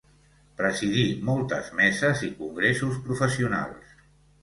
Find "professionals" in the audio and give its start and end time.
3.07-3.97